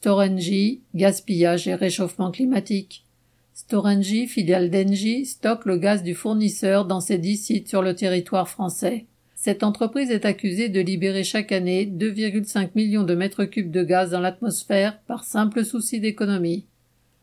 Storengy, 0.00 0.80
gaspillage 0.94 1.68
et 1.68 1.74
réchauffement 1.74 2.30
climatique. 2.30 3.04
Storengy, 3.52 4.26
filiale 4.28 4.70
d'Engie, 4.70 5.26
stocke 5.26 5.66
le 5.66 5.76
gaz 5.76 6.02
du 6.02 6.14
fournisseur 6.14 6.86
dans 6.86 7.02
ses 7.02 7.18
dix 7.18 7.36
sites 7.36 7.68
sur 7.68 7.82
le 7.82 7.94
territoire 7.94 8.48
français. 8.48 9.04
Cette 9.34 9.62
entreprise 9.62 10.10
est 10.10 10.24
accusée 10.24 10.70
de 10.70 10.80
libérer 10.80 11.22
chaque 11.22 11.52
année 11.52 11.84
2,5 11.84 12.70
millions 12.74 13.02
de 13.02 13.14
mètres 13.14 13.44
cubes 13.44 13.70
de 13.70 13.82
gaz 13.82 14.12
dans 14.12 14.20
l'atmosphère 14.20 14.98
par 15.00 15.22
simple 15.22 15.66
souci 15.66 16.00
d'économie. 16.00 16.64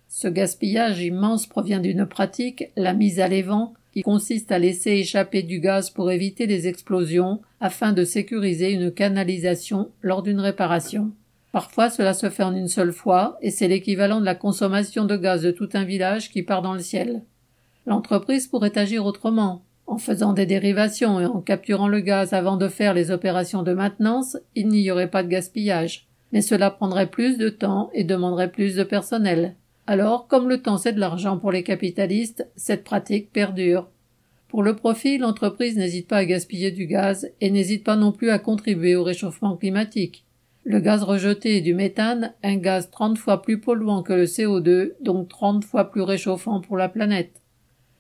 Ce 0.07 0.27
gaspillage 0.27 1.01
immense 1.01 1.47
provient 1.47 1.79
d'une 1.79 2.05
pratique, 2.05 2.65
la 2.75 2.93
mise 2.93 3.19
à 3.19 3.27
l'évent, 3.27 3.73
qui 3.91 4.03
consiste 4.03 4.51
à 4.51 4.59
laisser 4.59 4.91
échapper 4.91 5.41
du 5.41 5.59
gaz 5.59 5.89
pour 5.89 6.11
éviter 6.11 6.45
les 6.45 6.67
explosions 6.67 7.41
afin 7.59 7.91
de 7.91 8.03
sécuriser 8.03 8.71
une 8.71 8.91
canalisation 8.91 9.89
lors 10.03 10.21
d'une 10.21 10.41
réparation. 10.41 11.11
Parfois 11.57 11.89
cela 11.89 12.13
se 12.13 12.29
fait 12.29 12.43
en 12.43 12.55
une 12.55 12.67
seule 12.67 12.93
fois 12.93 13.39
et 13.41 13.49
c'est 13.49 13.67
l'équivalent 13.67 14.19
de 14.19 14.25
la 14.25 14.35
consommation 14.35 15.05
de 15.05 15.17
gaz 15.17 15.41
de 15.41 15.49
tout 15.49 15.69
un 15.73 15.85
village 15.85 16.29
qui 16.29 16.43
part 16.43 16.61
dans 16.61 16.75
le 16.75 16.81
ciel. 16.81 17.23
L'entreprise 17.87 18.45
pourrait 18.45 18.77
agir 18.77 19.07
autrement, 19.07 19.63
en 19.87 19.97
faisant 19.97 20.33
des 20.33 20.45
dérivations 20.45 21.19
et 21.19 21.25
en 21.25 21.41
capturant 21.41 21.87
le 21.87 21.99
gaz 21.99 22.33
avant 22.33 22.57
de 22.57 22.67
faire 22.67 22.93
les 22.93 23.09
opérations 23.09 23.63
de 23.63 23.73
maintenance, 23.73 24.37
il 24.53 24.67
n'y 24.67 24.91
aurait 24.91 25.09
pas 25.09 25.23
de 25.23 25.29
gaspillage. 25.29 26.07
Mais 26.31 26.43
cela 26.43 26.69
prendrait 26.69 27.09
plus 27.09 27.39
de 27.39 27.49
temps 27.49 27.89
et 27.91 28.03
demanderait 28.03 28.51
plus 28.51 28.75
de 28.75 28.83
personnel. 28.83 29.55
Alors, 29.87 30.27
comme 30.27 30.49
le 30.49 30.61
temps 30.61 30.77
c'est 30.77 30.93
de 30.93 30.99
l'argent 30.99 31.39
pour 31.39 31.51
les 31.51 31.63
capitalistes, 31.63 32.47
cette 32.55 32.83
pratique 32.83 33.31
perdure. 33.33 33.89
Pour 34.47 34.61
le 34.61 34.75
profit, 34.75 35.17
l'entreprise 35.17 35.75
n'hésite 35.75 36.07
pas 36.07 36.17
à 36.17 36.25
gaspiller 36.25 36.69
du 36.69 36.85
gaz 36.85 37.31
et 37.41 37.49
n'hésite 37.49 37.83
pas 37.83 37.95
non 37.95 38.11
plus 38.11 38.29
à 38.29 38.37
contribuer 38.37 38.95
au 38.95 39.03
réchauffement 39.03 39.57
climatique. 39.57 40.26
Le 40.69 40.81
gaz 40.81 41.01
rejeté 41.03 41.55
est 41.55 41.61
du 41.61 41.73
méthane, 41.73 42.33
un 42.43 42.57
gaz 42.57 42.91
30 42.91 43.17
fois 43.17 43.41
plus 43.41 43.57
polluant 43.57 44.03
que 44.03 44.11
le 44.11 44.25
CO2, 44.25 44.95
donc 44.99 45.29
30 45.29 45.63
fois 45.63 45.89
plus 45.89 46.01
réchauffant 46.01 46.59
pour 46.59 46.75
la 46.75 46.89
planète. 46.89 47.41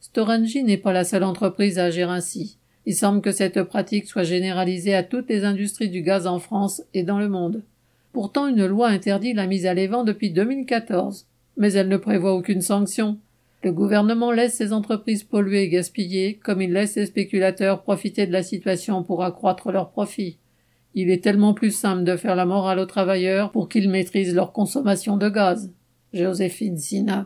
Storengy 0.01 0.65
n'est 0.65 0.75
pas 0.75 0.91
la 0.91 1.05
seule 1.05 1.23
entreprise 1.23 1.79
à 1.79 1.85
agir 1.85 2.11
ainsi. 2.11 2.57
Il 2.85 2.93
semble 2.93 3.21
que 3.21 3.31
cette 3.31 3.63
pratique 3.63 4.05
soit 4.05 4.23
généralisée 4.23 4.93
à 4.93 5.03
toutes 5.03 5.29
les 5.29 5.45
industries 5.45 5.87
du 5.87 6.01
gaz 6.01 6.27
en 6.27 6.39
France 6.39 6.83
et 6.93 7.03
dans 7.03 7.19
le 7.19 7.29
monde. 7.29 7.63
Pourtant, 8.11 8.47
une 8.47 8.65
loi 8.65 8.89
interdit 8.89 9.31
la 9.31 9.47
mise 9.47 9.65
à 9.65 9.73
l'évent 9.73 10.03
depuis 10.03 10.31
2014. 10.31 11.25
Mais 11.55 11.71
elle 11.71 11.87
ne 11.87 11.95
prévoit 11.95 12.35
aucune 12.35 12.61
sanction. 12.61 13.17
Le 13.63 13.71
gouvernement 13.71 14.33
laisse 14.33 14.55
ces 14.55 14.73
entreprises 14.73 15.23
polluer 15.23 15.63
et 15.63 15.69
gaspiller, 15.69 16.33
comme 16.33 16.61
il 16.61 16.73
laisse 16.73 16.97
les 16.97 17.05
spéculateurs 17.05 17.83
profiter 17.83 18.27
de 18.27 18.33
la 18.33 18.43
situation 18.43 19.03
pour 19.03 19.23
accroître 19.23 19.71
leurs 19.71 19.91
profits. 19.91 20.37
Il 20.99 21.11
est 21.11 21.23
tellement 21.23 21.53
plus 21.53 21.69
simple 21.69 22.03
de 22.05 22.17
faire 22.17 22.35
la 22.35 22.47
morale 22.47 22.79
aux 22.79 22.87
travailleurs 22.87 23.51
pour 23.51 23.69
qu'ils 23.69 23.87
maîtrisent 23.87 24.33
leur 24.33 24.51
consommation 24.51 25.15
de 25.15 25.29
gaz. 25.29 25.71
Joséphine 26.11 26.75
Sina. 26.75 27.15